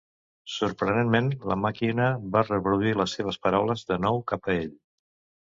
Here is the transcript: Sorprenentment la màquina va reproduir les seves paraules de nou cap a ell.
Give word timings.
Sorprenentment 0.53 1.27
la 1.51 1.57
màquina 1.65 2.09
va 2.37 2.43
reproduir 2.47 2.97
les 3.03 3.13
seves 3.19 3.41
paraules 3.47 3.87
de 3.93 4.03
nou 4.07 4.23
cap 4.33 4.51
a 4.55 4.61
ell. 4.65 4.77